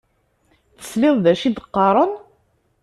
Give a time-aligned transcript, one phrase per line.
[0.77, 2.11] Tesliḍ d acu i d-qqaṛen?